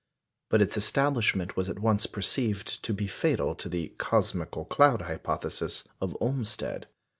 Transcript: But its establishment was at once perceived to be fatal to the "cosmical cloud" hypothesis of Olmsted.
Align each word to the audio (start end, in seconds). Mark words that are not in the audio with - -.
But 0.49 0.63
its 0.63 0.77
establishment 0.77 1.55
was 1.55 1.69
at 1.69 1.77
once 1.77 2.07
perceived 2.07 2.83
to 2.85 2.91
be 2.91 3.05
fatal 3.05 3.53
to 3.53 3.69
the 3.69 3.89
"cosmical 3.99 4.65
cloud" 4.65 5.03
hypothesis 5.03 5.83
of 6.01 6.17
Olmsted. 6.19 6.87